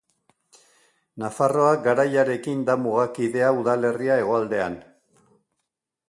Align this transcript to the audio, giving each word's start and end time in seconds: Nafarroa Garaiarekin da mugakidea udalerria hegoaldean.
Nafarroa 1.23 1.73
Garaiarekin 1.87 2.63
da 2.69 2.75
mugakidea 2.85 3.51
udalerria 3.59 4.15
hegoaldean. 4.23 4.79